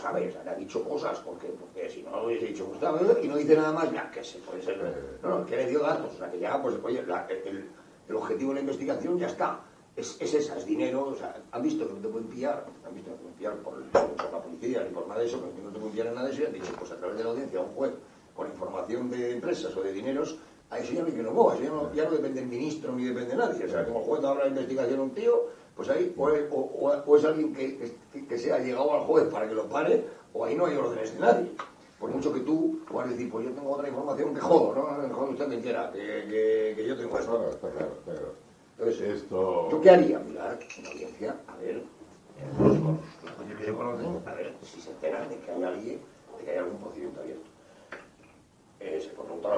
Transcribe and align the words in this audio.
sabe, 0.00 0.28
o 0.28 0.32
sea, 0.32 0.42
le 0.44 0.50
ha 0.50 0.54
dicho 0.54 0.82
cosas, 0.84 1.18
porque, 1.20 1.48
porque 1.48 1.88
si 1.90 2.02
no 2.02 2.10
lo 2.10 2.26
hubiese 2.26 2.46
dicho 2.46 2.66
Gustavo 2.66 2.98
y 3.22 3.28
no 3.28 3.36
dice 3.36 3.56
nada 3.56 3.72
más, 3.72 3.92
ya 3.92 4.10
que 4.10 4.24
se 4.24 4.38
puede 4.38 4.62
ser. 4.62 5.18
No, 5.22 5.40
no, 5.40 5.46
que 5.46 5.56
le 5.56 5.66
dio 5.66 5.80
datos, 5.80 6.14
o 6.14 6.18
sea, 6.18 6.30
que 6.30 6.38
ya, 6.38 6.60
pues, 6.60 6.76
oye, 6.82 7.02
la- 7.06 7.26
el, 7.28 7.68
objetivo 8.14 8.50
de 8.50 8.54
la 8.56 8.60
investigación 8.60 9.18
ya 9.18 9.28
está. 9.28 9.60
Es, 9.96 10.16
es 10.20 10.34
esa, 10.34 10.56
es 10.56 10.64
dinero, 10.64 11.08
o 11.08 11.14
sea, 11.14 11.34
han 11.52 11.62
visto 11.62 11.86
que 11.86 11.92
no 11.94 12.00
te 12.00 12.08
pueden 12.08 12.28
pillar, 12.28 12.64
han 12.86 12.94
visto 12.94 13.10
que 13.10 13.16
no 13.16 13.16
te 13.16 13.22
pueden 13.22 13.36
pillar 13.36 13.56
por, 13.56 14.32
la 14.32 14.42
policía 14.42 14.84
ni 14.84 14.90
por 14.94 15.06
nada 15.06 15.20
de 15.20 15.26
eso, 15.26 15.40
que 15.40 15.62
no 15.62 15.70
te 15.70 15.78
pueden 15.78 15.90
pillar 15.92 16.06
en 16.08 16.14
nada 16.14 16.26
de 16.28 16.32
eso, 16.32 16.42
y 16.42 16.46
han 16.46 16.52
dicho, 16.52 16.72
pues 16.78 16.90
a 16.92 16.96
través 16.96 17.18
de 17.18 17.24
la 17.24 17.30
audiencia, 17.30 17.60
un 17.60 17.74
juez 17.74 17.92
con 18.34 18.46
información 18.48 19.10
de 19.10 19.32
empresas 19.32 19.76
o 19.76 19.82
de 19.82 19.92
dineros, 19.92 20.38
a 20.70 20.78
eso 20.78 20.92
ya 20.92 21.02
no 21.02 21.06
que 21.06 21.22
no 21.22 21.52
eso 21.52 21.62
ya 21.62 21.68
no, 21.70 21.92
ya 21.94 22.04
no 22.04 22.10
depende 22.12 22.40
del 22.40 22.48
ministro 22.48 22.92
ni 22.92 23.04
depende 23.04 23.30
de 23.30 23.36
nadie. 23.36 23.64
O 23.64 23.68
sea, 23.68 23.84
como 23.84 24.00
el 24.00 24.06
juez 24.06 24.24
abra 24.24 24.44
la 24.44 24.50
investigación 24.50 25.00
a 25.00 25.02
un 25.02 25.10
tío, 25.10 25.48
pues 25.76 25.88
ahí 25.88 26.14
o 26.16 26.30
es, 26.30 26.44
o- 26.50 26.56
o- 26.56 27.02
o 27.06 27.16
es 27.16 27.24
alguien 27.24 27.54
que, 27.54 27.92
que, 28.12 28.26
que 28.26 28.38
sea 28.38 28.58
llegado 28.58 28.92
al 28.94 29.00
juez 29.00 29.24
para 29.28 29.48
que 29.48 29.54
lo 29.54 29.68
pare, 29.68 30.04
o 30.32 30.44
ahí 30.44 30.54
no 30.54 30.66
hay 30.66 30.76
órdenes 30.76 31.12
de 31.14 31.20
nadie. 31.20 31.50
Por 31.98 32.10
mucho 32.10 32.32
que 32.32 32.40
tú 32.40 32.78
puedas 32.90 33.10
decir, 33.10 33.30
pues 33.30 33.44
yo 33.46 33.52
tengo 33.52 33.72
otra 33.72 33.88
información 33.88 34.32
que 34.34 34.40
jodo, 34.40 34.74
¿no? 34.74 35.14
Jodo 35.14 35.30
usted 35.32 35.60
quiera, 35.60 35.90
que, 35.92 35.98
que, 35.98 36.72
que 36.76 36.86
yo 36.86 36.96
tengo 36.96 37.18
eso. 37.18 37.30
Bueno, 37.32 37.48
está 37.50 37.68
claro, 37.70 37.92
claro. 38.04 38.32
Entonces, 38.78 39.22
Esto... 39.22 39.68
¿yo 39.70 39.80
qué 39.82 39.90
haría? 39.90 40.18
Mirar 40.20 40.58
en 40.78 40.84
la 40.84 40.90
audiencia, 40.90 41.36
a 41.46 41.56
ver, 41.56 41.82
los, 42.58 43.58
que 43.58 43.64
se 43.66 43.72
conocen, 43.72 44.22
a 44.26 44.32
ver 44.32 44.54
si 44.62 44.80
se 44.80 44.90
enteran 44.92 45.28
de 45.28 45.36
que 45.40 45.50
hay 45.50 45.62
alguien, 45.62 46.00
de 46.38 46.44
que 46.44 46.50
hay 46.52 46.56
algún 46.58 46.78
procedimiento 46.78 47.20
abierto. 47.20 47.44
Eh, 48.80 48.98
se 49.02 49.08
puede 49.10 49.26
preguntar 49.26 49.52
a 49.52 49.56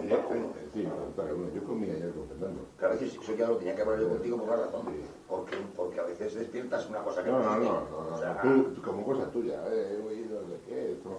Uno. 0.00 0.52
sí, 0.72 0.86
uno. 0.86 1.50
Yo 1.54 1.64
comí 1.64 1.90
ayer 1.90 2.10
con 2.12 2.26
Fernando. 2.28 2.60
Que 2.78 2.84
a 2.84 2.88
veces 2.88 3.16
eso 3.20 3.34
ya 3.34 3.48
lo 3.48 3.56
tenía 3.56 3.74
que 3.76 3.82
hablar 3.82 4.00
yo 4.00 4.08
contigo 4.08 4.36
por 4.38 4.48
una 4.48 4.56
razón. 4.56 4.82
Porque, 5.28 5.56
porque 5.76 6.00
a 6.00 6.04
veces 6.04 6.34
despiertas 6.34 6.88
una 6.88 7.02
cosa 7.02 7.22
que 7.22 7.30
No, 7.30 7.38
no, 7.38 7.58
no, 7.58 7.60
no, 7.60 8.44
no, 8.44 8.62
tú, 8.74 8.82
como 8.82 9.04
cosa 9.04 9.30
tuya, 9.30 9.60
eh, 9.70 9.98
he 10.00 10.06
oído 10.06 10.40
de 10.42 10.56
qué, 10.66 10.92
esto, 10.92 11.18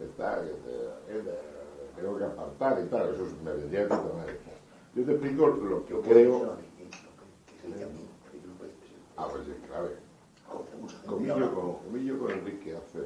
está, 0.00 0.40
que 0.42 0.48
te- 0.50 2.00
tengo 2.00 2.16
que 2.16 2.24
apartar 2.24 2.80
y 2.84 2.88
tal, 2.88 3.12
eso 3.14 3.24
es- 3.26 3.42
me 3.42 3.52
vendría 3.52 3.82
de 3.82 3.88
madre. 3.88 4.38
Yo 4.94 5.04
te 5.04 5.12
explico 5.12 5.46
lo 5.48 5.84
que 5.84 5.94
creo... 6.00 6.56
que- 6.76 7.68
que 7.68 7.74
que. 7.78 7.86
Ah, 9.16 9.28
pues 9.30 9.46
es 9.48 9.66
clave. 9.66 9.90
Comillo 11.06 11.54
con, 11.54 11.74
comillo 11.84 12.18
con 12.18 12.30
Enrique 12.30 12.74
hace 12.76 12.98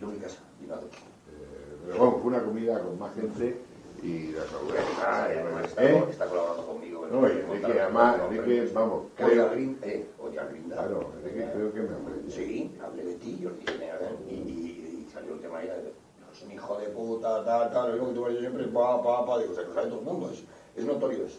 Yo 0.00 0.06
en 0.08 0.12
mi 0.14 0.18
casa, 0.18 0.38
y 0.62 0.66
nada. 0.66 0.80
eh, 0.82 1.76
pero 1.84 1.98
bueno, 1.98 2.18
fue 2.18 2.28
una 2.30 2.42
comida 2.42 2.82
con 2.82 2.98
más 2.98 3.14
gente 3.14 3.60
y 4.02 4.32
la 4.32 4.42
Ah, 4.42 4.46
salué. 4.50 5.40
además 5.40 5.64
está, 5.66 5.84
¿Eh? 5.84 6.04
está 6.10 6.26
colaborando 6.28 6.66
conmigo. 6.66 7.06
No, 7.10 7.28
y 7.28 7.32
Enrique, 7.32 7.80
además, 7.80 8.20
Enrique, 8.30 8.70
vamos, 8.72 8.98
Oye, 9.02 9.10
creo... 9.32 9.44
a 9.46 9.52
Grin- 9.54 9.78
eh, 9.82 10.06
oye, 10.20 10.38
Grinda. 10.50 10.76
Claro, 10.76 11.12
Enrique 11.18 11.48
creo 11.52 11.72
que 11.72 11.80
me 11.82 11.94
aprecia. 11.96 12.30
Sí, 12.36 12.76
hablé 12.82 13.04
de 13.04 13.14
ti, 13.16 13.38
yo 13.40 13.50
le 13.50 13.56
dije, 13.56 13.72
mira, 13.78 13.98
y, 14.28 14.32
y, 14.34 15.06
y 15.08 15.10
salió 15.12 15.34
el 15.34 15.40
tema 15.40 15.58
ahí 15.58 15.66
de, 15.66 15.92
no, 16.20 16.32
es 16.32 16.42
un 16.42 16.52
hijo 16.52 16.78
de 16.78 16.86
puta, 16.88 17.44
tal, 17.44 17.72
tal, 17.72 17.98
lo 17.98 18.08
que 18.08 18.14
tú 18.14 18.28
yo 18.30 18.38
siempre, 18.40 18.64
pa, 18.68 19.02
pa, 19.02 19.26
pa, 19.26 19.38
digo, 19.38 19.52
o 19.52 19.54
sea, 19.54 19.64
que 19.64 19.68
lo 19.70 19.74
sabe 19.74 19.88
todo 19.88 19.98
el 20.00 20.04
mundo, 20.06 20.30
es, 20.30 20.44
es 20.76 20.84
notorio 20.84 21.26
eso. 21.26 21.38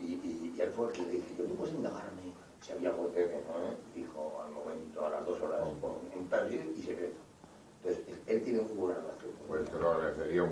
Y, 0.00 0.04
y, 0.14 0.54
y 0.56 0.60
él 0.60 0.70
fue 0.70 0.86
el 0.88 0.92
que 0.92 1.02
le 1.02 1.10
dije, 1.10 1.34
yo, 1.38 1.44
tú 1.44 1.54
puedes 1.56 1.74
indagarme 1.74 2.22
si 2.60 2.72
había 2.72 2.90
algo 2.90 3.10
que, 3.12 3.28
dijo 3.94 4.40
al 4.44 4.52
momento, 4.52 5.04
a 5.04 5.10
las 5.10 5.26
dos 5.26 5.40
horas, 5.42 5.60
en 6.14 6.28
tal 6.28 6.52
y 6.52 6.74
y 6.78 6.82
secreto. 6.82 7.16
Entonces, 7.84 8.04
él, 8.08 8.22
él 8.36 8.42
tiene 8.44 8.60
muy 8.62 8.74
buena 8.74 9.00
relación. 9.00 9.32
Pues 9.48 9.68
te 9.68 9.78
lo 9.78 9.90
agradecería 9.90 10.40